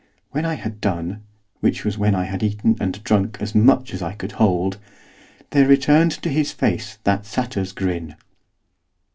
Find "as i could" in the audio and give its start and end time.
3.93-4.31